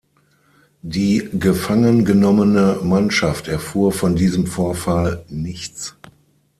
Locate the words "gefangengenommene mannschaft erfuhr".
1.31-3.91